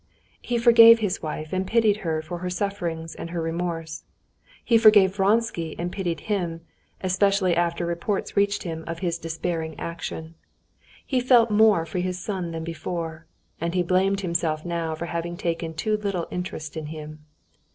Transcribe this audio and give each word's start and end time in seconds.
He 0.41 0.57
forgave 0.57 0.97
his 0.97 1.21
wife 1.21 1.53
and 1.53 1.67
pitied 1.67 1.97
her 1.97 2.23
for 2.23 2.39
her 2.39 2.49
sufferings 2.49 3.13
and 3.13 3.29
her 3.29 3.39
remorse. 3.39 4.03
He 4.65 4.79
forgave 4.79 5.15
Vronsky, 5.15 5.75
and 5.77 5.91
pitied 5.91 6.21
him, 6.21 6.61
especially 7.01 7.55
after 7.55 7.85
reports 7.85 8.35
reached 8.35 8.63
him 8.63 8.83
of 8.87 8.97
his 9.05 9.19
despairing 9.19 9.77
action. 9.79 10.33
He 11.05 11.19
felt 11.19 11.51
more 11.51 11.85
for 11.85 11.99
his 11.99 12.17
son 12.17 12.49
than 12.49 12.63
before. 12.63 13.27
And 13.61 13.75
he 13.75 13.83
blamed 13.83 14.21
himself 14.21 14.65
now 14.65 14.95
for 14.95 15.05
having 15.05 15.37
taken 15.37 15.75
too 15.75 15.97
little 15.97 16.27
interest 16.31 16.75
in 16.75 16.87
him. 16.87 17.23